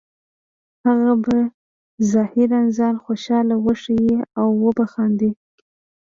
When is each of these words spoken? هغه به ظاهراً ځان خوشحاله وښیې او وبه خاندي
هغه 0.85 1.13
به 1.23 1.37
ظاهراً 2.13 2.61
ځان 2.77 2.95
خوشحاله 3.03 3.55
وښیې 3.65 4.17
او 4.39 4.47
وبه 4.63 4.85
خاندي 4.93 5.31